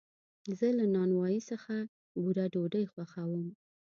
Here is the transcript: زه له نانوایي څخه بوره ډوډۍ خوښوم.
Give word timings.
زه 0.57 0.67
له 0.77 0.85
نانوایي 0.95 1.41
څخه 1.49 1.73
بوره 2.21 2.45
ډوډۍ 2.53 2.85
خوښوم. 2.93 3.47